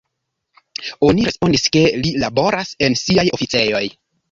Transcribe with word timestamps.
Oni 1.07 1.25
respondis, 1.27 1.67
ke 1.77 1.85
li 2.05 2.15
laboras 2.25 2.75
en 2.89 2.99
siaj 3.05 3.29
oficejoj. 3.39 3.87